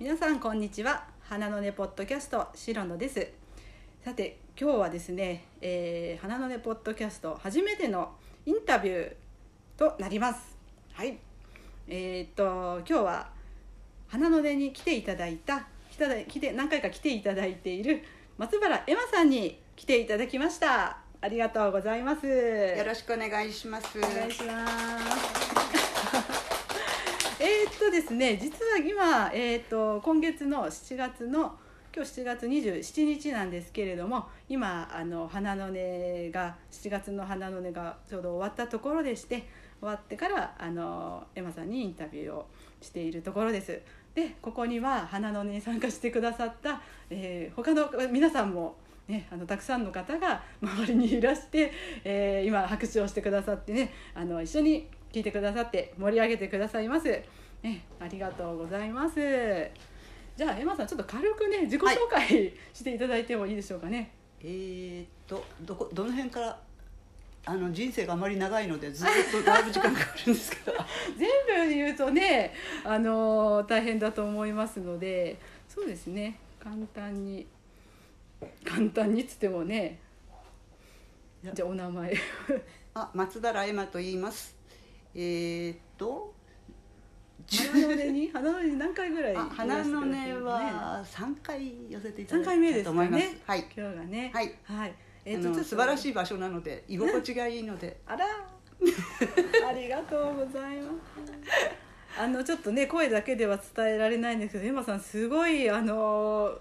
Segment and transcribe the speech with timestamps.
[0.00, 1.02] 皆さんこんにちは。
[1.22, 3.32] 花の根ポッドキャスト白野です。
[4.04, 8.12] さて今日はですね、えー、花の根ポッドキャスト初めての
[8.46, 9.12] インタビュー
[9.76, 10.56] となります。
[10.92, 11.18] はい。
[11.88, 13.30] えー、っと今日は
[14.06, 18.04] 花の根に来ていただいた来て何回か来ていただいている
[18.36, 20.98] 松原エマさんに来ていただきました。
[21.20, 22.24] ありがとうございます。
[22.24, 23.98] よろしくお願いします。
[23.98, 25.37] お願いします
[27.40, 31.56] え、っとですね実は今、えー、っと今月の7月の
[31.94, 35.72] 今日7月27日なんですけれども今あの花の音
[36.32, 39.46] が7月の花の音がちょうど終わったところでして
[39.80, 42.46] 終わってからあのエマさんにインタビューを
[42.80, 43.80] しているところです。
[44.16, 48.74] でここには花の音に参加してくださった、えー、他の皆さんも
[49.06, 51.72] ね、あのたくさんの方が周りにいらして、
[52.04, 57.08] えー、今拍手をしてくださってねあの一緒に聞いてくださって盛り上げてくださいます。
[57.62, 59.16] ね、ありがとうございます。
[60.36, 64.12] じゃあエマさんちょっと軽くね自己紹介していただいてもいいでしょうかね。
[64.40, 66.58] えー、っとどこどの辺から
[67.44, 70.76] あの人生があまり長いのでずっとだいぶ時間かかるんですけど
[71.16, 72.52] 全部言うとね
[72.84, 77.46] あの大変だと思いますのでそうですね簡単に
[78.64, 79.98] 簡単にっつってもね
[81.42, 82.14] じゃあお名前
[82.92, 84.57] あ松田エマと言います
[85.14, 86.34] えー、っと
[87.50, 88.30] 花の根に？
[88.30, 92.84] 花の根に何回ぐらい花の根は三回寄せていただいた回目です。
[92.84, 93.66] と思います、ね、はい。
[93.74, 94.30] 今日がね。
[94.34, 94.94] はい、はい。
[95.24, 98.00] えー、と素晴らしい場所なので居心地がいいので。
[98.06, 98.26] あら
[99.68, 101.88] ありがとうございます。
[102.18, 106.58] あのちょっとね声だけでは伝えられないんですけどエマさんすごいあの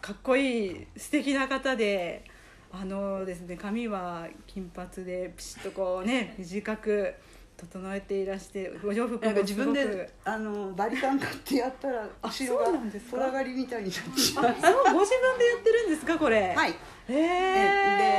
[0.00, 2.24] かっこいい素敵な方で
[2.70, 7.14] あのですね髪は金髪でピシッとこうね短く
[7.56, 12.78] 整えていらしてお洋服も自分であのバリカン買ってやったら後ろが
[13.10, 16.54] 虎刈りみたいになってしまうご自分でやってるんですかこれ？
[16.54, 16.74] はい。
[17.08, 17.16] えー、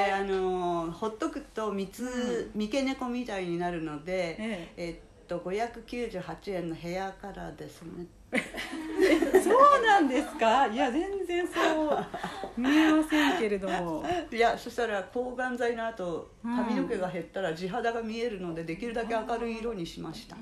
[0.07, 4.73] であのほっとくと三つ、三毛猫みたいになるのでえ。
[4.77, 4.95] えっ
[5.33, 8.05] と598円のヘアカラーですね。
[9.43, 10.67] そうなんですか？
[10.67, 12.05] いや全然そう
[12.57, 14.03] 見えませんけれども。
[14.31, 20.35] いやそしたら抗がん剤の後髪の毛が減ったら地肌が見えるのでできるだけ明るい色にしました、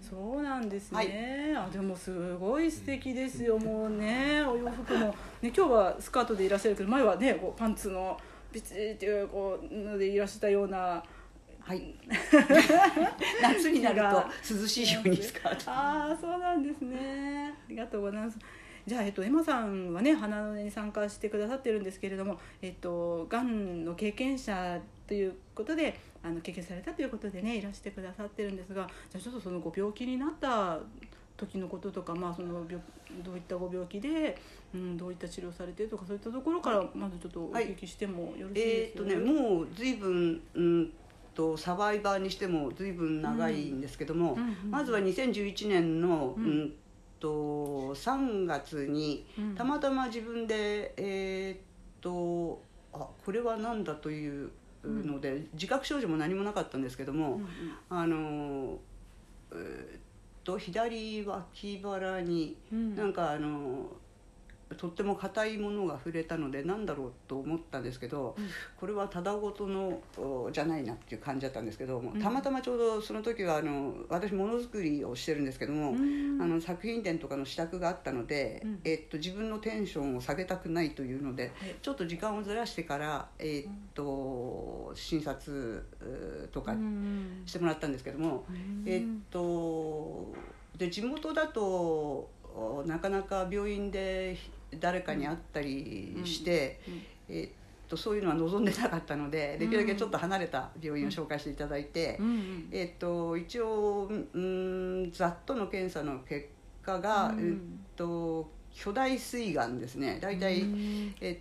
[0.00, 3.58] そうなんですね、はい、あでもすごい素敵ですよ。
[3.58, 8.18] もうねお洋服も、ね、今日はスカートでいらっしゃるけど前はねこうパンツの
[8.52, 11.02] ビチっていうこうのでいらしたような
[11.68, 11.94] はい、
[13.42, 14.24] 夏になると
[14.58, 17.52] 涼しいように使うああそうなんですね。
[17.52, 18.38] ありがとうございます。
[18.86, 30.78] じゃあ、えっと、エマさんはね花の根に参加してくださってるんですけれども、えっと、がんの経験者ということであの経験されたということでねいらしてくださってるんですがじゃあちょっとそのご病気になった
[31.36, 32.82] 時のこととか、まあ、その病
[33.22, 34.38] どういったご病気で、
[34.74, 40.92] うん、どういった治療されてるとかそういったところからまずちょっとお聞きしてもよろしいですか、はい、えー、っとねもう随分、うん
[41.38, 46.74] とサバイバーにしても随分長いんですけども、うんうんうん、まずは2011年の、うん、
[47.20, 49.24] と3月に
[49.56, 51.58] たまたま自分でえー、っ
[52.00, 52.60] と
[52.92, 54.50] あこれは何だという
[54.84, 57.46] ので、自覚症状も何もなかったんですけども、うんうん、
[57.88, 58.78] あの
[59.52, 60.00] えー、っ
[60.42, 63.86] と左脇腹に、なんかあの
[64.76, 68.48] とっても硬いものが触れたので何だろうと思ったんですけど、うん、
[68.78, 70.00] これはただごとの
[70.52, 85.84] じゃないなっていう感じだったんですけども、うん、たまたまちょうどその時はあの私ものづくりをしてるんですけども、うん、あの作品展とかの支度があったので、えっと、自分のテンションを下げたくないというので、ちょっと時間をずらしてから、えっと診察
[86.52, 86.74] とか
[87.46, 88.44] してもらったんですけども、
[88.84, 90.32] えっと
[90.76, 92.28] で地元だと
[92.86, 94.36] なかなか病院で
[94.80, 96.80] 誰かに会ったりして、
[97.28, 97.50] えー、っ
[97.88, 102.18] とそういうのは望んでなかったのでできるだけちょっと離れた病院を紹介していただいて、
[102.70, 106.48] えー、っと一応うんざっとの検査の結
[106.82, 107.54] 果が、えっ
[107.96, 110.18] と巨大膵がんですね。
[110.20, 110.64] 大体、
[111.20, 111.38] えっ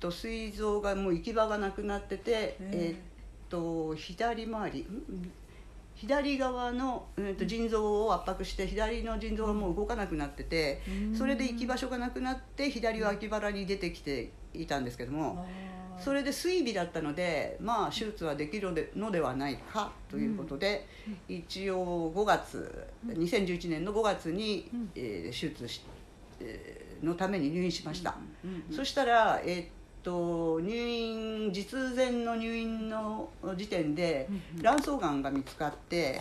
[0.00, 2.96] と膵臓がもう行き場がなくなってて、え。
[2.98, 3.12] っ
[3.52, 4.86] と左回り
[5.94, 10.82] 左側の、えー、と腎臓を圧迫して左の腎臓がもう動かなくなってて
[11.16, 15.46] それで行き場所がなくなって左脇腹に出てきていたんですけども
[16.02, 20.88] それで水尾だったのでまあ手術はできるのではないかということで、
[21.28, 25.82] 一応5月2011年の5月に、えー、手術し、
[26.40, 28.16] えー、のために入院しました。
[28.74, 29.66] そしたら、えー、っ
[30.02, 34.28] と入院実前の入院の時点で
[34.60, 36.20] 卵巣がんが見つかって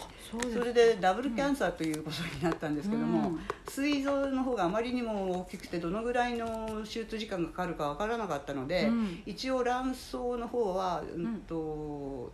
[0.54, 3.38] それでダブルキャンサーということになったんですけども
[3.68, 8.89] 膵臓の方があまりにも大きくてどのぐらいの手術時間がかかるか分からなかったので
[9.25, 12.31] 一応卵巣の方はうんと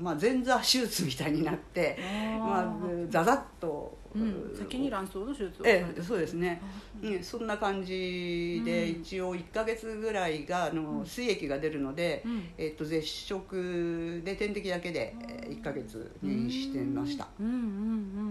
[0.00, 1.98] まあ、前座手術みたいになって
[2.38, 2.74] まあ、
[3.10, 5.66] ざざっと、うん、先に卵巣の手術を。
[5.66, 6.60] ええそうですね、
[7.02, 12.24] うん、そんな感じで、一応1か月ぐらいがあの水液が出るので、
[12.58, 15.14] えっと、絶食で点滴だけで
[15.48, 17.28] 1か月入院してました。
[17.38, 17.62] うんうんうんう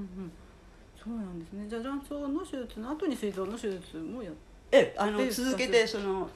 [0.01, 0.31] ん。
[1.01, 1.65] そうなんですね。
[1.69, 6.29] じゃあ卵巣の手術の後に膵臓の手術もやってえあの続けてその、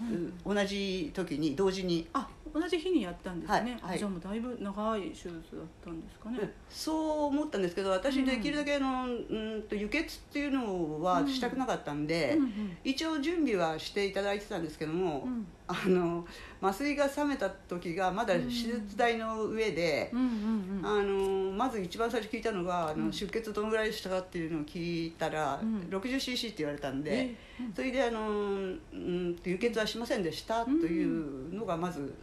[0.46, 5.40] 同じ時に同時にあ同じ日にやったんですね、はい、じゃあもうだいぶ長い手術だっ
[5.84, 12.44] たんですかね、そう思ったんですけど私できるだけの、うん、と輸血っていうのはしたくなかったんで、うんうん。
[12.44, 16.25] うん、一応準備はしていただいてたんですけども、うん、あの
[16.62, 27.36] 麻酔が冷めた時がまだ手術台の上で、うんあのまず一番最初聞いたのがあの出血どのぐらいでしたかっていうのを聞いたら、うん、60cc って言われたんで、
[27.75, 32.13] それであの、うん、輸血はしませんでしたというのがまず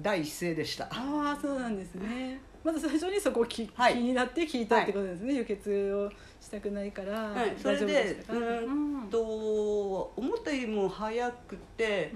[0.00, 0.84] 第一声でした。
[0.86, 2.40] ああそうなんですね。
[2.64, 6.10] まず最初にそこき、はい、気になって聞いたってことですね、はい、輸血を
[6.40, 9.08] したくないから、はい、それでうん。
[9.10, 12.12] と思ったよりも早くて、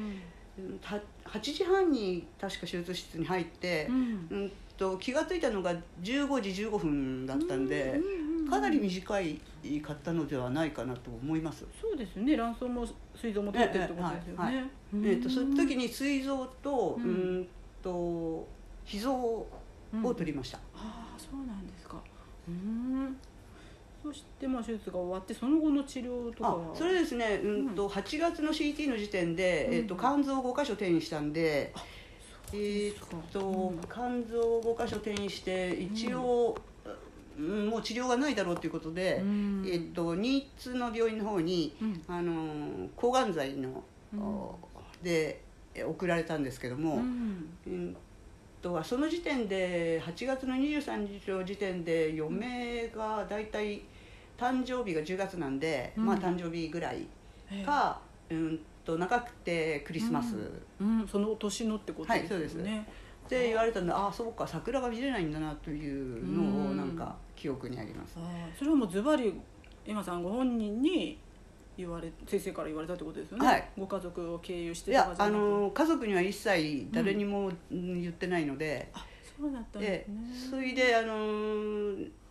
[0.59, 3.97] うん、8時半に確か手術室に入って、うん、
[4.31, 8.01] うんと気が付いたのが15時15分だったんで、
[8.49, 9.41] かなり短い
[9.83, 11.65] かったのではないかなと思います。
[11.81, 12.37] そうですね。
[12.37, 17.49] 卵巣も膵臓も取ってってことですよね、ええはい、えーと、その時に膵臓とうん
[17.83, 18.47] と
[18.85, 19.47] 脾臓を
[19.93, 21.97] 取りました、うん、ああそうなんですか。
[22.49, 23.17] うん。
[24.03, 26.75] そしてまあ手術が終わってその後の治療とかは？
[26.75, 31.73] それですね、うんと、8月の CT の時点で、うん、えーと、肝臓5箇所転移したんで
[32.53, 32.95] えー
[33.33, 36.57] と、うん、肝臓5箇所転移して一応、
[37.39, 41.75] うん、もう治療がないだろうということで、うん、えーと、新津の病院の方に、
[42.09, 43.85] あの抗がん剤の、
[45.03, 45.41] で
[45.87, 46.97] 送られたんですけども、
[47.67, 47.97] うん。
[48.61, 53.83] とその時点で8月の23日の時点で嫁が大体
[54.39, 57.07] 誕生日が10月なんで、うん、まあ誕生日ぐらい
[57.67, 60.35] か、うんと長くてクリスマス、
[60.81, 62.57] うん、うん、その年のってことですね、はい、そうです。
[62.57, 68.19] って言われたんでああそうか桜が見れないんだなというのをなんか記憶にあります、
[68.59, 69.33] それはもうズバリ
[69.87, 71.19] 今さんご本人に
[71.77, 79.07] 言われ先生から言われたってことですよね、はい、ご家族を経由していやあの家族には一切誰にも言ってないので、うん、あ
[79.41, 80.51] そうだったんですね。
[80.51, 81.15] それであの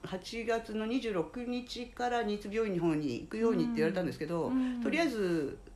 [0.04, 5.71] 8月の26日から新津病院の方に行くようにって言われたんですけど、うん、とりあえずて、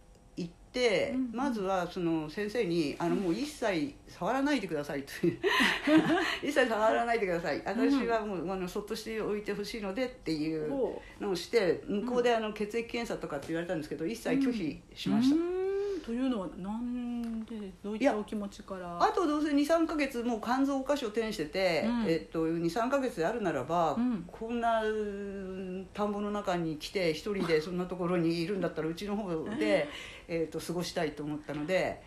[1.13, 5.11] うん、まずはその先生にあのもう一切触らないでくださいと。
[6.43, 7.61] 一切触らないでください。
[7.65, 10.69] 私はもうあのそっとしておいてほしいのでっていう
[11.19, 15.35] のをして向こうであの血液検査とかって言われたんですけど一切拒否しました。
[16.05, 17.04] というのはなん
[17.45, 18.97] でどういったお気持ちから？
[19.01, 24.81] あとどうせ23か月もう肝臓箇所転してて、うん、えっと、23か月であるならば、うん、こんな
[25.93, 29.87] 田んぼの中に来て一人でそんなところにいるんだったらうちの方で、
[30.27, 32.01] えー、と過ごしたいと思ったので。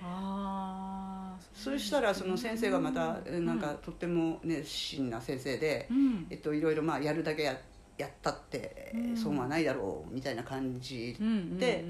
[1.52, 5.88] そしたらその先生がまたなんかとっても熱心な先生で、
[6.30, 7.56] えっと、いろいろまあやるだけや
[7.96, 11.16] やったって損はないだろうみたいな感じ
[11.58, 11.84] で、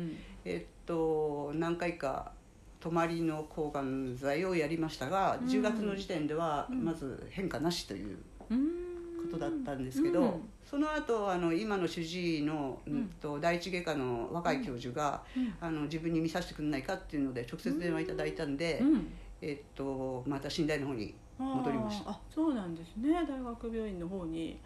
[0.45, 2.33] えっと何回か
[2.81, 8.19] 泊まりの抗がん剤をやりましたが、10月の時点ではまず変化なしという。
[9.19, 18.81] ことだったんですけど、うん、その後あの今の主治医の、うん、と第一外科の若い教授が、うん、あの自分に見させてくれないかっていうので直接電話いただいたんで、
[19.43, 22.11] えっと、また寝台の方に戻りました。
[22.11, 23.13] あそうなんですね。
[23.13, 24.59] 大学病院の方に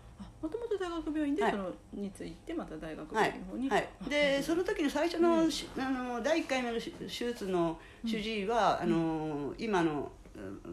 [0.43, 10.11] もともと大学病院でその、についてまた大学病院の方に、はい、はい、でその時の最初の,、あの第1回目の手術の主治医は、あの今の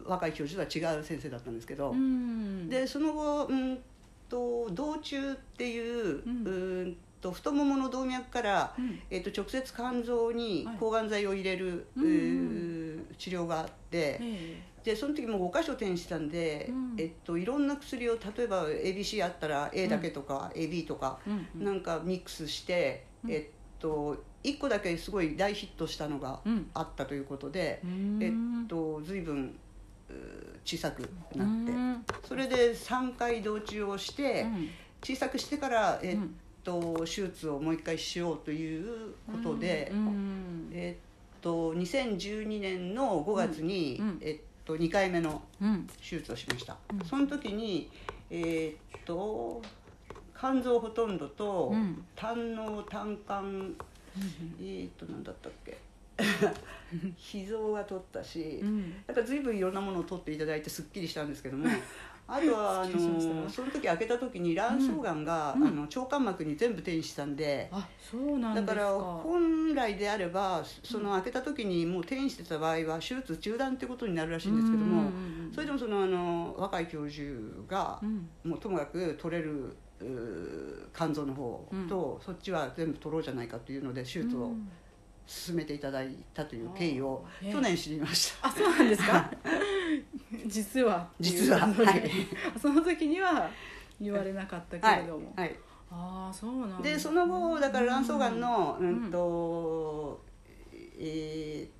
[0.04, 3.78] 若い教授とは違う先生だったんですけど、うん、でその後、うん
[4.28, 6.96] と道中っていう,、うん。
[7.20, 12.06] と太ももの動脈から、うん、えー、と直接肝臓に抗がん剤を入れる、はい、
[13.18, 14.20] 治療があって、
[14.84, 26.40] でその時も5箇所転したんで、うん、えっと、いろんな薬を例えば ABC あったら A だけとか、うん、AB とか、うん、なんかミックスして、えっと1個だけすごい大ヒットしたのが
[26.74, 27.80] あったということで、
[28.20, 28.32] え
[28.64, 29.54] っと随分
[30.64, 31.00] 小さく
[31.36, 34.46] なってそれで3回同中をして
[35.02, 36.18] 小さくしてからえっ
[36.64, 39.92] と手術をもう一回しようということで
[40.72, 45.86] えっと2012年の5月に、えっと、2回目のうん。
[45.98, 47.04] 手術をしました、うん。
[47.04, 47.90] その時に
[48.30, 49.62] えーっと
[50.38, 52.04] 肝臓ほとんどと、うん。
[52.16, 53.74] 胆の胆管
[54.60, 55.78] えーっと何だったっけ。
[57.32, 58.94] 脾臓が取ったし、うん。
[59.06, 61.66] なんか随分いろんなものを取っていただいてすっきりしたんですけども
[62.32, 65.66] あとは あのその時開けた時に卵巣がんが、うん。
[65.66, 68.74] あの腸間膜に全部転移したんで、あそうなんですか。
[68.74, 77.24] だから本来であればその開けた時にもう転移してた場合は手術中断ってことになるらしいんですけども、うんうんうんそれでもそのあの若い教授
[77.66, 78.28] がう、ん。
[78.44, 79.76] もうともかく取れる
[80.94, 84.68] 肝臓の方と、そっちは全部取ろうじゃないかというので手術をうん。
[85.26, 88.48] 進めていただいたという経緯を去年知りました。
[88.48, 89.30] あそうなんですか？
[90.46, 91.60] 実は実は。
[91.60, 92.10] はい。
[92.60, 93.48] その時には
[94.00, 95.54] 言われなかったけはいれども、はい、
[95.90, 100.20] ああそうなんでその後だから卵巣がんの、ううんんと
[100.98, 101.70] えーっ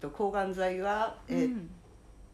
[0.00, 1.70] と抗がん剤が、えーっうん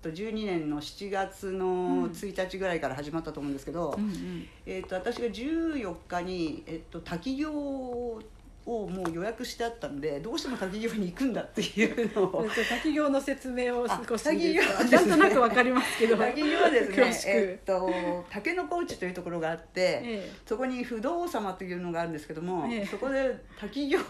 [0.03, 4.47] と12年の7月の1日ぐらいから始まったと思うんですけど、うんうん。
[4.67, 8.21] えーっと私が14日に、えーっと滝行
[8.67, 12.47] をもう予約してあったんでどうしても滝行に行くんだっていうのを。
[12.69, 14.91] 滝行の説明を少しあ滝行ですね。
[14.91, 16.17] なんとなくわかりますけど。
[16.17, 22.87] 滝行はですね、えーっと竹の子内というところがあって、えそこに不動様というのがあるんですけども、ええ。
[22.87, 24.03] そこで滝行を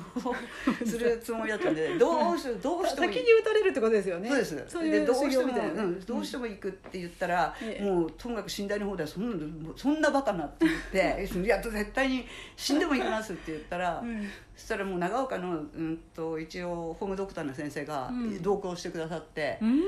[0.87, 4.28] するつもりだったんで どうしどうえしても滝に打たれるってことですよね。
[4.28, 4.64] そうです。
[4.68, 7.84] そういうでどうしても、うん、どうしても行くって言ったら、ええ。
[7.84, 18.42] もうともかく寝台の方ではそんなそんなバカなって言って いや絶対に死んでも行きますって言ったら、うんそしたらもう長岡の、うん、と一応ホームドクターの先生がうん。
[18.42, 19.82] 同行してくださって、うーん。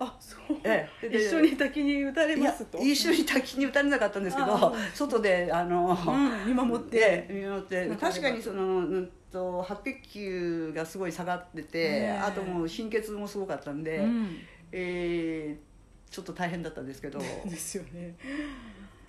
[0.00, 1.08] あそう、ええ。
[1.08, 2.78] で一緒に滝に打たれますと。
[2.78, 7.88] 一緒に滝に打たれなかったんですけあどあ外であの、うん、見守って、で見守って。
[7.96, 14.38] 確かにその、うん、と白血球がすごい下がってて、あともう貧血もすごかったんで、うん、
[14.72, 15.72] えー
[16.12, 17.18] ちょっと大変だったんですけど
[17.48, 18.14] ですよね。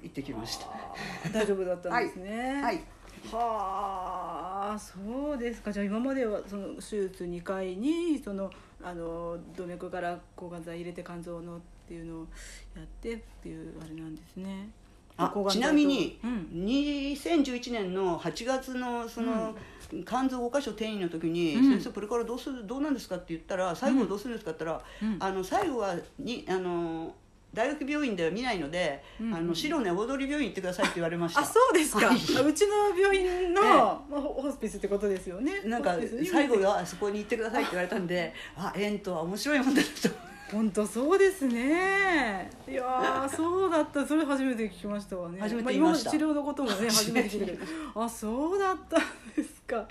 [0.01, 0.67] 行ってきました。
[1.31, 2.61] 大丈夫だったんですね。
[2.61, 2.75] はい。
[2.75, 2.81] は
[3.31, 5.71] あそうですか。
[5.71, 8.51] じゃあ今まではその手術2回にその
[8.81, 12.27] あの動脈から抗がん剤入れて肝臓のっていうのを
[12.75, 14.69] やってっていうあれなんですね。
[15.15, 16.65] あちなみに、うん。
[16.65, 19.55] 2011年の8月のその、
[20.07, 21.69] 肝臓5箇所転移の時に「うん。
[21.69, 25.23] 先生これからどうするどうなんですか?」って言ったら「最後どうするんですか?」って言ったら、うん。
[25.23, 27.13] あの最後はにあの
[27.53, 31.41] 大学病院では見ないので、うんあの白根大通病院行ってくださいって言われました。
[31.41, 32.15] あそうですか、はい。
[32.15, 33.69] うちの病院の、ええ。
[33.69, 35.61] まあ、ホホスピスってことですよね。
[35.65, 35.95] なんか
[36.31, 40.33] 最後はそこに行ってくださいって言われたんで あ縁とは面白いもんだなと。
[40.51, 42.51] 本当そうですね。
[42.67, 44.05] いやーそうだった。
[44.05, 45.39] それ初めて聞きましたわね。
[45.39, 46.11] 初めて言いました。
[46.11, 49.01] あ、今の治療のこともね初めて聞いたけどあそうだったん
[49.35, 49.87] ですか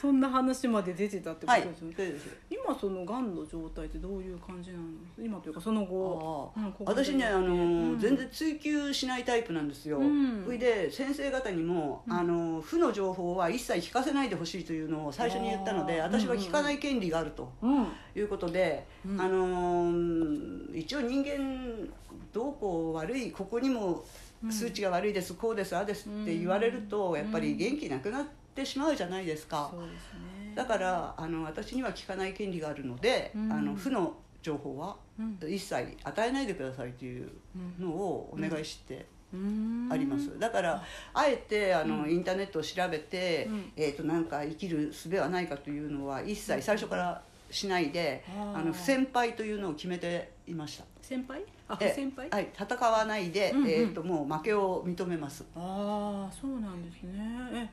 [0.00, 4.84] そんな話まで出てたってこはいとですよね、そうです今そのがんの状態ってどういう感じなの？
[5.22, 7.98] 今というかその後うん私ねあの、うん。
[7.98, 10.44] 全然追求しないタイプなんですよ、うん。
[10.46, 17.86] それで先生方にも、あの負の情報は一切聞かせないでほしいというのを最初に言ったので私は聞かない権利があるとうん。
[18.16, 19.20] いうことで、うん。
[19.20, 21.88] あのー一応人間
[22.32, 24.04] どうこう悪いここにも
[24.48, 29.68] 数値が悪いです、こうですああですって言われると、うんやっぱり元気なくなってしまうじゃないですか。
[29.72, 30.54] そうですね。
[30.54, 33.52] だからあの私には聞かない権利があるので、うん。
[33.52, 35.38] あの負の情報はうん。
[35.48, 37.30] 一切与えないでくださいという
[37.78, 39.88] のをお願いしてうん。
[39.90, 40.82] あります、だから
[41.14, 42.10] あえてあの、うん。
[42.10, 43.72] インターネットを調べて、うん。
[43.76, 48.24] えー、となんか生きる術はないかというのは一切最初からしないで、
[48.54, 50.84] あの不先輩というのを決めていました。
[51.02, 51.42] 先輩？
[51.68, 52.28] あえ先輩？
[52.30, 53.68] はい、戦わないで、うんうん。
[53.68, 55.44] えー、ともう負けを認めます。
[55.56, 57.18] ああそうなんですね。
[57.52, 57.68] え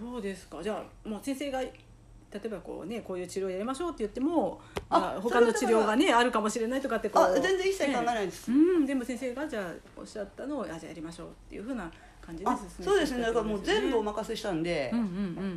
[0.00, 0.62] そうですか。
[0.62, 4.60] じゃあもう先生が例えばこうねこういう治療やりましょうって言っても
[4.90, 13.22] ああ他の治療がねあるかもしれないとかってこうあ全然一切考えないです、うんでも先生がじゃあおっしゃったのをあじゃあやりましょうっていうふうな感じであ進めてそうですね。
[13.22, 15.10] だからもう全部おま任せしたんで、うんうんう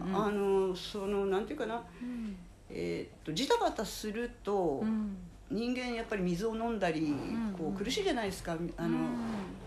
[0.06, 2.38] んうんあのそのなんていうかな、うん。
[2.70, 5.18] えー、とジタバタすると、うん
[5.52, 8.98] 人間やっぱり水を飲んだり、んこう苦しいじゃないですかあの、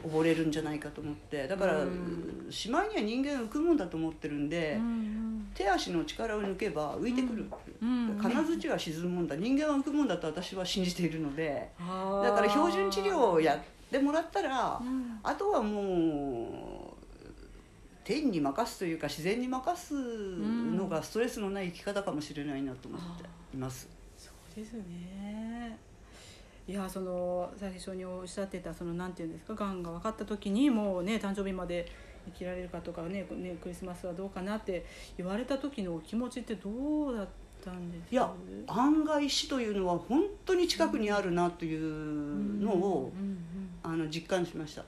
[0.05, 0.11] うん。
[0.21, 1.47] 溺れるんじゃないかと思って。
[1.49, 2.47] だから、うん。
[2.51, 7.45] しまいには人間浮くもんだと思ってるんで、うん手足の力を抜けば浮いてくる、
[7.83, 8.19] うん。
[8.21, 9.37] 金槌は沈むもんだ。
[9.37, 11.69] 人間は浮くもんだと私は信じているので。
[11.79, 13.61] だから標準治療をやっ
[13.91, 15.19] てもらったら、うん。
[15.23, 17.03] あとはもう
[18.05, 23.25] 天に任すというか自然に任すのがストレスのない生き方かもしれないなと思って
[23.55, 23.89] います。
[24.17, 25.62] そうですね
[26.73, 31.87] いやその最初におっしゃってたそのなんていうんですかがんが分かった時にもうね誕生日まで
[32.25, 34.87] 生きられるかとかねねクリスマスはどうかなって
[35.19, 37.29] 言われた時のお気持ちってどうだっ
[37.63, 38.11] たんです？
[38.11, 38.33] いや
[38.69, 43.13] 案外死というのは本当に近くにあるなというのを、
[43.83, 44.83] あの実感しました。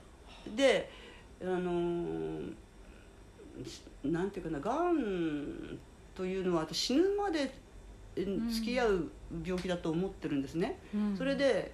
[0.56, 0.90] で
[1.42, 2.40] あの
[4.04, 5.78] なんていうかながん
[6.14, 7.52] というのは私死ぬまで
[8.16, 9.10] 付き合う
[9.44, 11.72] 病気だと思ってるんですね、うん、それで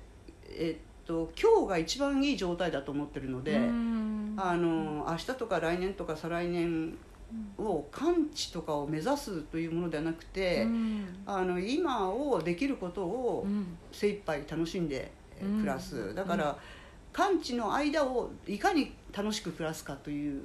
[0.48, 6.96] えっと今日が一番いい状態だと思ってるので、うん、あの明日とか来年とか再来年
[7.58, 13.46] を完治とかを目指すというものではなくて、うん、あの今をできることを
[13.92, 16.58] 精一杯楽しんで暮らす、だから、
[17.12, 20.42] 完治の間をいかに楽しく暮らすかという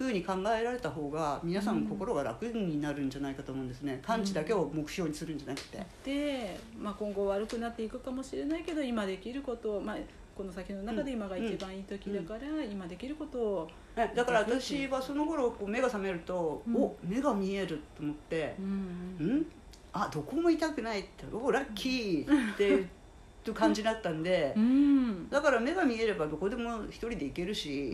[0.00, 4.00] ふうに考えられた方が皆さん心が楽になるんじゃないかと思うんですね。
[4.02, 5.84] 完治だけを目標にするんじゃなくて。
[6.02, 9.96] で、まあ、今後悪くなっていくかもしれないけど今できることを、まあ、
[10.34, 18.66] この先の中で今が一番いい時だから、うん、今できることをだから私はその頃こう目が覚めると、うん、お目が見えると思って、うん、
[19.20, 19.46] うん、
[19.92, 22.74] あどこも痛くないっておラッキーってい
[23.50, 27.92] う感じだったんで、うん、だから目が見えればどこでも一人で行けるし、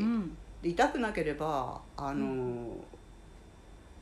[0.63, 2.77] で痛くなければあの、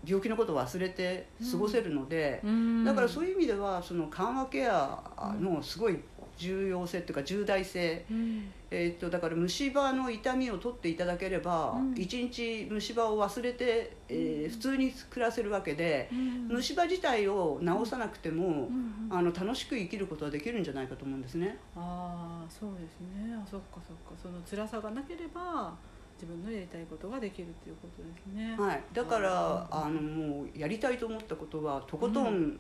[0.07, 2.43] 病気のことを忘れて過ごせるので、
[2.85, 5.99] だからそういう意味ではその緩和ケアのすごい
[6.37, 18.69] 重要性っていうか重大性、うん、えー、っとだから虫歯の痛みを取っていただければ一、うん、日虫歯を忘れて、えー、普通に暮らせるわけで、うん、虫歯自体を治さなくても、
[19.11, 21.57] あの楽しく生きることはできるんじゃないかと思うんですね。
[21.77, 23.33] ああそうですね。
[23.33, 24.21] あそっかそっか。
[24.21, 25.73] その辛さがなければ
[26.15, 28.57] 自分のやりたいことができるっていうことですね。
[28.59, 32.59] はい、だからあのもうやりたいと思ったことはとことん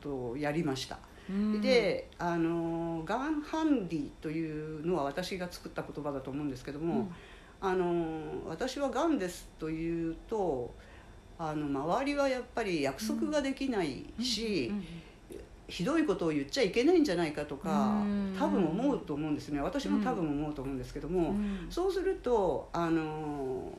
[0.00, 0.98] とやりました。
[1.62, 7.14] であのがんハンディというのは私が作った言葉だと思うんですけども、うん、
[7.60, 10.74] あの私はがんですというと
[11.38, 14.72] あの周りはやっぱり約束ができないし、
[15.70, 18.02] ひどいことを言っちゃいけないんじゃないかとか
[18.38, 19.60] 多分思うと思うんですね。
[19.60, 21.34] 私も多分思うと思うんですけども、
[21.70, 23.72] そうするとあの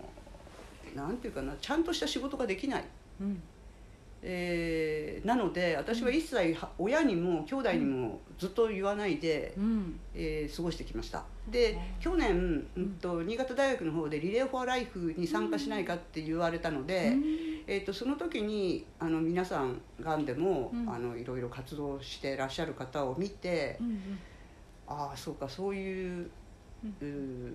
[0.95, 2.85] なんていうかなちゃんとした仕事ができない。
[3.19, 3.41] うん。
[4.23, 11.23] えー、なので私は一切親にも兄弟にもずっと言わないで、うん、えー、過ごしてきました。
[11.49, 17.23] で去年、うんと、新潟大学の方でリレー・フォア・ライフに参加しないかって言われたので、うん、
[17.67, 23.99] えーと、その時にあの皆さんがんでも、うん、あのいろいろ活動してらっしゃる方を見て、うんうん、
[24.87, 26.29] ああそうかそういう、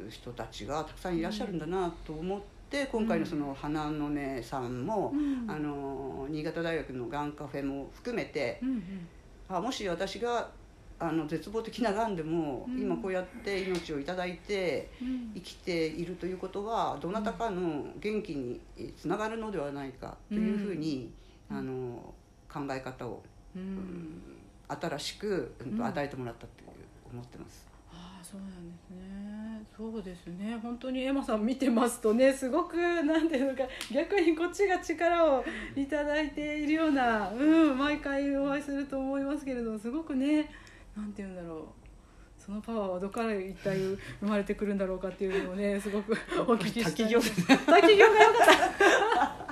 [0.08, 2.46] 人たちがたくさんいらっしゃるんだなと思って。
[2.90, 9.08] 今回のその花の姉さんも、うん、あの新潟大学のがんカフェも含めて、うんうん、
[9.48, 10.50] あもし私が
[10.98, 14.90] あの絶望的ながんでも、うん、今こうやって命を頂いて
[15.34, 18.60] 生きているということはどなたかの元気に
[18.98, 21.12] つながるのではないかというふうに、
[21.50, 22.14] うん、あの
[22.52, 23.22] 考え方を、
[23.54, 24.22] うん、
[24.68, 26.66] 新しく、うん、与えてもらったという
[27.12, 27.66] 思ってます。
[27.92, 29.62] あそうなんですね。
[29.76, 30.58] そうですね。
[30.62, 37.34] 本当にエマさん見てますとねすごくなんていうのか逆にこっちが力を頂いているような、う
[37.74, 40.50] ん、毎回お会いすると思いますけれどすごくね
[40.96, 41.66] なんていうんだろう。
[42.38, 46.12] そのパワーはどこから一体生まれてくるんだろうかっていうのをねすごく
[46.46, 47.32] お聞きした滝行滝
[47.96, 48.46] 行が良かっ
[48.78, 49.46] た。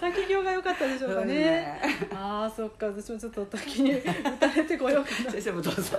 [0.00, 1.80] 滝行が良かったでしょうかね、ね、
[2.14, 2.86] ああそっか。
[2.86, 4.02] 私もちょっと滝に打
[4.38, 5.30] たれてこようかな。
[5.32, 5.98] 先生もどうぞ。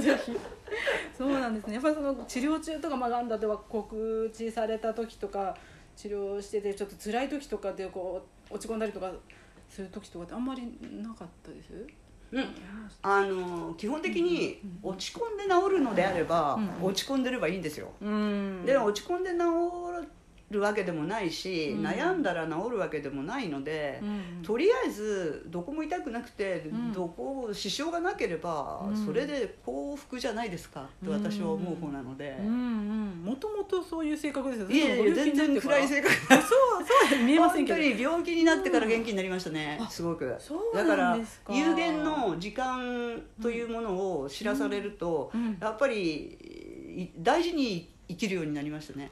[0.00, 0.36] ぜひ。
[1.16, 1.74] そうなんですね。
[1.74, 5.56] やっぱりその治療中とかまあがんだとは告知された時とか
[5.96, 9.10] 治療しててちょっと辛い時とかでこう落ち込んだりとか
[9.68, 10.62] する時とかってあんまり
[11.00, 11.86] なかったです？
[12.32, 12.44] うん、
[13.02, 19.36] あの基本的に落ち込んで治るのであれば、うん、落ち込んでればいいんですよ、うん、で落ち込んで治
[20.52, 32.36] るわけでもないし、うん、悩んだら治るわけでもないので、うん、とりあえずどこも痛くなくて、うん、どこ支障がなければ、それで幸福じゃないですかと私は思う方なので。
[33.22, 35.14] もともとそういう性格ですよね。
[35.14, 36.38] 全然暗い性格そう
[37.08, 37.78] そう見えませんけど。
[37.78, 40.36] 本当に病気になってから元気になりましたね、すごく。
[40.74, 49.10] だから有限の時間というものを知らされると、やっぱり大事に生きるようになりましたね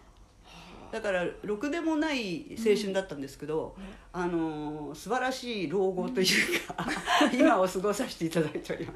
[0.92, 6.74] だからろくでもない青春だったんですけど、うん、あの素晴らしい老後というか、
[7.32, 8.92] うん、今を過ごさせていただいておりま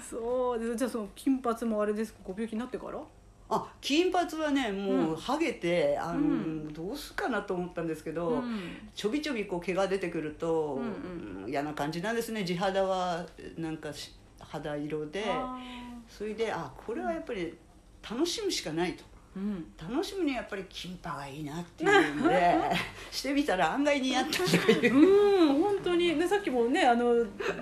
[0.00, 0.10] す。
[0.10, 0.76] そうです。
[0.76, 2.20] じゃあその金髪もあれですか？
[2.24, 3.00] ご病気になってから？
[3.48, 8.42] あ金髪はねもうハゲて、あのどうすかなと思ったんですけど、
[8.94, 12.44] ちょびちょびこう毛が出てくると、うんうん、嫌な感じなんですね。
[12.44, 13.24] 地肌は
[13.56, 13.90] なんか
[14.38, 15.24] 肌色で。
[16.08, 17.52] それであこれはやっぱり
[18.08, 19.02] 楽しむしかないと。
[19.36, 22.56] うん、楽しむにはやっぱりキンパがいいなっていうので
[23.12, 24.94] してみたら案外似合ったという。
[24.94, 25.62] うん。
[25.62, 26.18] 本当に。
[26.18, 27.14] ねさっきもねあの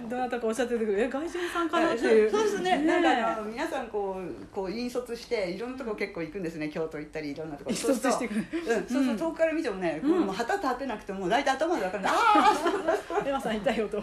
[0.09, 2.31] どなたかおっしゃってたけどえ外人さんかなっていう。
[2.31, 2.79] そうですね。
[2.79, 6.69] なんかあの皆さんこうこう引率していろんなとこ結構行くんですね。
[6.69, 7.71] 京都行ったりいろんなとこ。
[7.73, 8.47] 引率してくる。
[8.53, 10.21] うん、そうそう遠くから見てもね、うん。
[10.27, 12.13] もう旗立てなくても大体頭で分かるんで、あ
[13.25, 14.01] あエマさんいたよと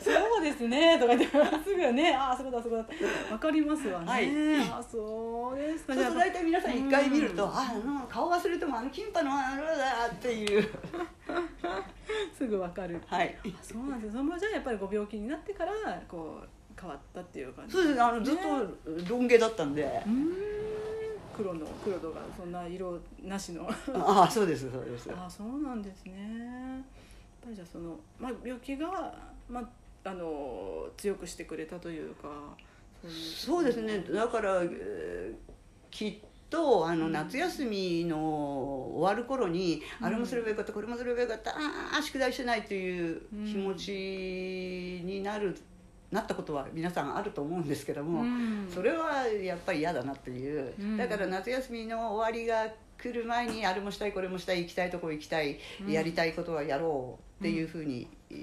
[0.00, 2.84] そうですねとか言ってすぐねああそこだそこだ
[3.30, 4.30] わかりますわね、はい。
[4.70, 5.94] あそうですか。
[5.94, 7.50] そうすると大体皆さん一回見ると、うん。
[7.50, 10.68] ああの顔忘れてもあのキンパのあのだっていう。
[12.36, 13.00] すぐわかる。
[13.06, 13.36] はい。
[13.44, 15.72] あそうなんですそのじゃあやっぱりご病気になってから
[16.08, 17.74] こう変わったっていう感じ。
[17.74, 18.42] そうですねあのずっね。
[18.42, 20.34] とロン毛だったんで、うーん。
[21.36, 23.68] 黒の黒とかそんな色なしの。
[23.94, 25.10] ああそうですそうです。
[25.12, 26.12] あそうなんですね。
[26.12, 26.84] やっ
[27.44, 29.14] ぱりじゃあその、まあ、病気が、
[29.48, 29.68] まあ、
[30.04, 32.28] あの強くしてくれたというか
[33.06, 34.00] そうですね。
[34.00, 35.34] だから、えー
[35.90, 36.14] きっ
[36.50, 37.12] とあのうん。
[37.12, 38.18] 夏休みの
[38.94, 40.06] 終わる頃に、うん。
[40.06, 41.54] あれもすればよかったこれもすればよかったあ
[41.98, 43.92] あ宿題してないという気持ち
[45.04, 45.56] になる、
[46.10, 48.68] なったことは皆さんあると思うんですけども、うん。
[48.72, 50.96] それはやっぱり嫌だなっていう、うん。
[50.96, 52.66] だから夏休みの終わりが
[53.00, 55.92] 来る前にあれもしたいこれもしたい行きたいとこ行きたい、うん。
[55.92, 58.34] やりたいことはやろうっていうふうに、え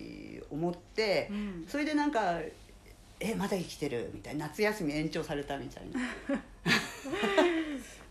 [0.41, 1.65] ー思って、うん。
[1.67, 2.39] それでなんか
[3.19, 5.99] 「えまだ生きてる」みたいな夏休み延長されたみたいな。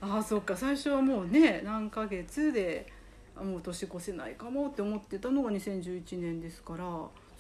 [0.01, 0.57] ああそっか。
[0.57, 2.87] 最初はもうね何ヶ月で
[3.37, 6.85] あもう年越せないかもって思ってたのが2011年ですから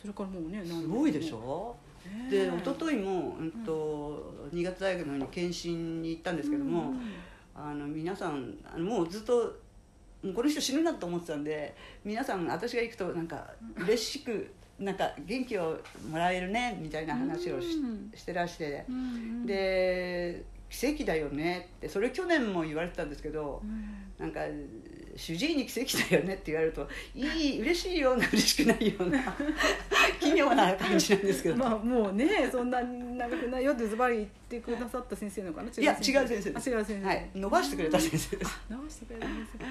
[0.00, 1.76] それからもうねすごいでしょ？
[2.07, 7.00] ねで一昨日も、うんと新潟大学の方に検診に行ったんですけども、うん。
[7.57, 9.54] あの皆さんあのもうずっと
[10.33, 13.47] この人死ぬなと思ってたんで皆さん私が行くとなんか
[13.79, 15.79] 嬉しくなんか元気を
[16.11, 18.13] もらえるねみたいな話をし,、うん。
[18.15, 18.85] してらして。
[19.45, 21.71] で奇跡だよね。
[21.77, 24.05] ってそれ去年も言われてたんですけどうん。
[24.19, 24.41] なんか
[25.17, 29.21] 主治医に奇跡だよねって言われるといい嬉しいような嬉しくないような
[30.21, 35.68] 奇妙な感じなんですけど、まあもうねそんなに長くないよってズバリ言ってくださった先生なのかな？
[35.70, 36.50] いや違う先生。
[36.50, 36.70] です。
[36.70, 38.61] あ違う先生、はい、伸ばしてくれた先生です。
[38.68, 39.66] 直してくれるんですね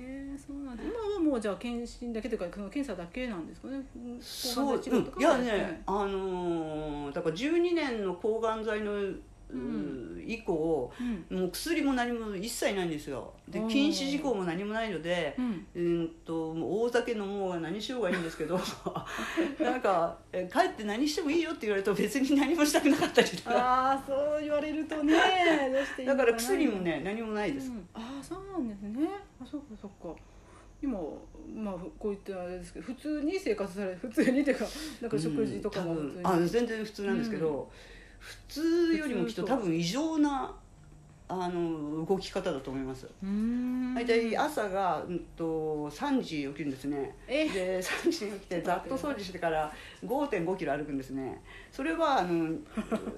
[0.00, 3.76] えそうなんです今はもうじゃあ検診だけというかその検査だけなんですかね？
[3.96, 4.82] うんそう、うん、
[5.18, 5.44] いやかはい。
[5.44, 9.20] ねあのーだから12年の抗がん剤の、う
[10.26, 10.92] 以降
[11.30, 11.38] うん。
[11.38, 13.32] もう薬も何も一切ないんですよ。
[13.48, 15.66] で禁止事項も何もないのでうん。
[15.74, 18.58] うんと大酒飲もうが何しようがいいんですけど
[19.60, 23.50] なんかえ帰って何してもいいよって言われると別に何もしたくなかったりとか。
[23.56, 25.14] ああそう言われるとね
[25.72, 29.08] どうしていいだからな薬もね何もないです、うんああそうなんですね。
[29.40, 30.18] あそっかそっか。
[30.82, 30.98] 今
[31.54, 34.66] まあこういったあれですけど普通に生活され普通にっていうか
[35.00, 37.70] なんか食事とかもうん普通に、多分あ全然普通なんですけど、
[38.24, 40.54] 普通よりもきっと多分異常な
[41.26, 43.08] あの動き方だと思います。
[43.94, 47.16] 大体朝が、うん、と3時起きるんですね。
[47.26, 47.48] え？
[47.48, 49.72] で3時に起きてざっと掃除してから
[50.04, 51.42] 5 5キロ歩くんですね。
[51.72, 52.54] それはあの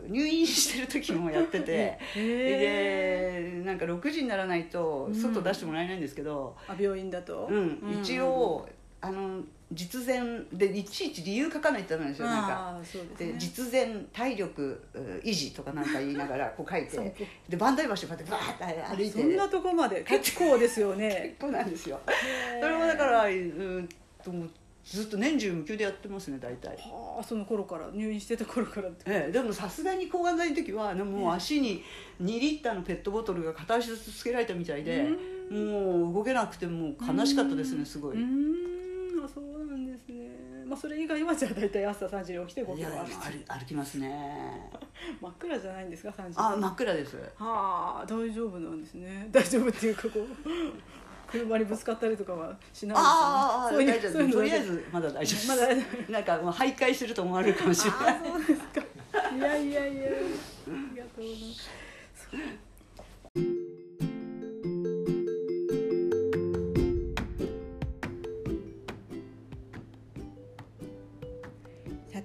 [0.09, 1.99] 入院してる時もやってて。
[2.15, 7.49] へでなんか6時にならないと外出してもらえないんですけど、あ病院だと？
[7.51, 8.01] うん。
[8.03, 8.69] 一応
[9.01, 9.43] あの
[9.73, 10.21] 実前
[10.53, 12.29] でいちいち理由書かないとダメなんですよ。
[12.29, 12.79] なんか。
[12.81, 13.03] ですね。
[13.19, 16.97] で実前体力う維持とかなんか言いながらこう書いて。
[17.49, 19.23] で磐梯橋までバーッて歩いて。
[19.23, 21.37] そんなとこまで 結構ですよね。
[21.39, 22.01] 結構なんですよ。
[22.61, 23.89] それもだからうーん
[24.23, 24.33] と
[24.85, 31.83] ずっと年中無休でやってますね大体、はあその頃から入院してた頃からってええ、でもさすがに抗がん剤の時はねもう足に
[32.23, 35.09] 2リッターのペットボトルが片足ずつつけられたみたいで
[35.51, 38.17] もう動けなくてもう悲しかったですねすごい。
[38.17, 39.56] うーんあそう
[40.67, 44.71] まあそれ以外はじゃあ大体朝3時に起きて5いやキロ歩歩 歩きますね。
[45.21, 46.35] 真っ暗じゃないんですか3時。
[46.37, 47.17] あ真っ暗です。
[47.17, 49.29] はあ大丈夫なんですね。
[49.31, 50.27] 大丈夫っていうかこう
[51.31, 54.33] 車にぶつかったりとかはしないああそういうの夫。
[54.39, 55.69] とりあえずまだ大丈夫まだ
[56.09, 58.21] なんかもう徘徊すると思われるかもしれない。
[58.25, 58.81] そうですか。
[59.35, 60.03] いやいやいや。
[60.03, 60.13] あ
[60.93, 62.66] りがとうございます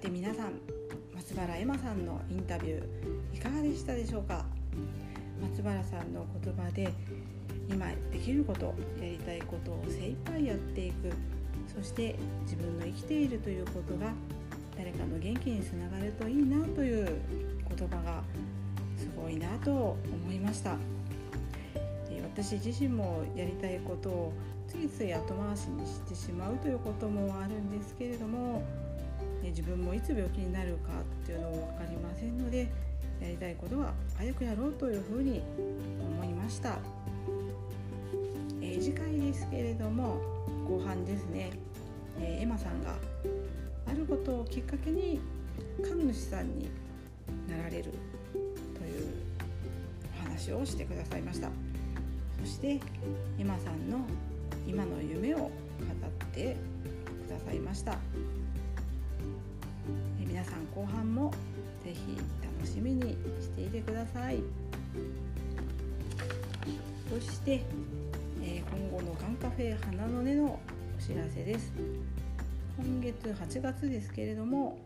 [0.02, 0.54] て皆さん
[1.14, 4.44] 松原エマさんのインタビューいかがでしたでしょうか？
[5.40, 6.92] 松原さんの言葉で
[7.70, 11.12] 今できることやりたいことを精一杯やっていく
[11.72, 14.12] そして自分の生きているということが
[14.76, 17.06] 誰かの元気につながるといいなという
[17.76, 18.22] 言葉が
[18.98, 20.76] すごいなと思いました。
[22.34, 24.32] 私自身もやりたいことを
[24.66, 28.62] ついつい後回しにしてしまうということもあるんですけれども
[29.50, 30.92] 自分もいつ病気になるか
[31.24, 32.68] っていうのも分かりませんので
[33.20, 35.42] やりたいことは早くやろうというふうに
[36.00, 36.78] 思いました、
[38.60, 40.20] えー次回ですけれども
[40.68, 41.50] 後半ですね、
[42.20, 42.94] えーエマさんが
[43.86, 45.20] あることをきっかけに
[45.82, 46.68] 神主さんに
[47.48, 47.92] なられる
[48.32, 49.08] という
[50.20, 51.48] お話をしてくださいました。
[52.40, 52.80] そして
[53.38, 53.98] 今さんの
[54.66, 55.50] 今の夢を語っ
[56.32, 56.56] て
[57.26, 57.98] くださいました。
[60.22, 61.32] え皆さん後半も
[61.84, 62.16] ぜひ
[62.60, 64.42] 楽しみにしていてください。
[67.10, 67.62] そして、
[68.42, 70.60] え今後のガンカフェ花の音の
[70.98, 71.72] お知らせです。
[72.78, 74.78] 今月8月ですけれども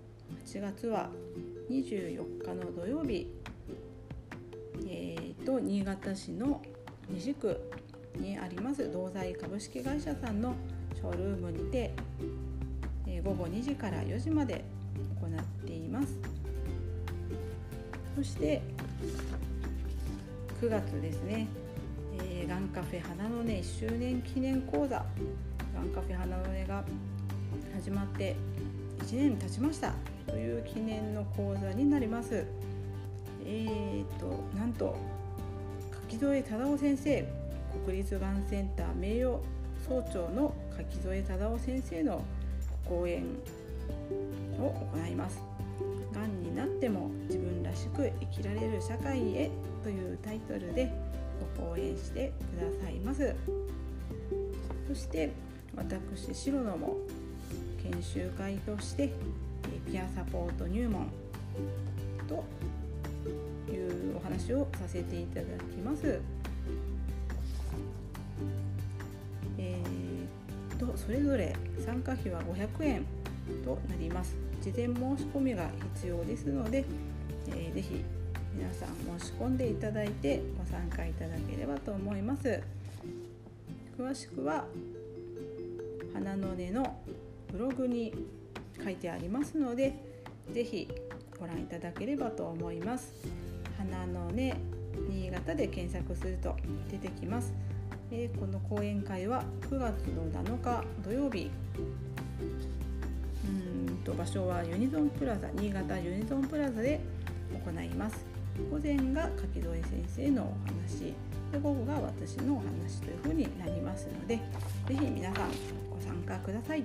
[0.44, 1.10] 8月は
[1.70, 3.32] 24日の土曜日
[4.88, 6.60] えーと、新潟市の
[7.08, 7.60] 西区
[8.16, 10.54] にあります銅材株式会社さんの
[10.94, 11.92] ショールームにて、
[13.06, 14.64] えー、午後2時から4時まで
[15.96, 16.18] ます。
[18.16, 18.62] そして
[20.60, 21.46] 9月ですね、
[22.18, 25.04] えー、ガンカフェ花の音1周年記念講座。
[25.74, 26.84] ガンカフェ花の音が
[27.74, 28.36] 始まって
[29.00, 29.92] 1年経ちました。
[30.26, 32.44] という記念の講座になります。
[33.44, 34.96] えーと、なんと
[36.08, 37.24] 柿添忠夫先生
[37.84, 39.38] 国立がんセンター名誉
[39.86, 42.24] 総長の柿添忠夫先生の
[42.88, 43.24] 講演
[44.58, 45.55] を行います。
[46.16, 49.50] がんになっても自分らしく生きられる社会へ
[49.82, 50.90] というタイトルで
[51.56, 53.34] ご講演してくださいます
[54.88, 55.30] そして
[55.76, 56.96] 私白野も
[57.82, 59.12] 研修会として
[59.86, 61.08] ピアサポート入門
[62.26, 62.44] と
[63.70, 63.76] い
[64.12, 66.20] うお話をさせていただきます。
[69.58, 73.06] えー、とそれぞれ参加費は500円
[73.64, 74.45] となります。
[74.66, 76.84] 事前申し込みが必要ですので、
[77.50, 78.02] えー、ぜひ
[78.52, 82.60] 皆さん申し込んでいただいてご参加いただければと思います。
[83.96, 84.64] 詳しくは
[86.12, 87.00] 花の音の
[87.52, 88.12] ブログに
[88.82, 89.94] 書いてありますので、
[90.52, 90.88] ぜひ
[91.38, 93.14] ご覧いただければと思います。
[93.78, 94.34] 花の音
[95.08, 96.56] 新潟で検索すると
[96.90, 97.52] 出てきます、
[98.10, 101.50] えー、この講演会は9月の7日土曜日
[104.06, 107.00] と場所はユニゾンプラザ新潟ユニゾンプラザで
[107.52, 108.24] 行います。
[108.70, 111.12] 午前が柿添先生のお話。
[111.50, 114.38] で午後が私のお話というふうになりますので
[114.86, 115.50] 是非皆さん
[115.90, 116.84] ご参加ください。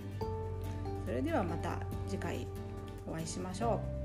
[1.06, 2.48] それではまた次回
[3.08, 4.01] お会いしましょう。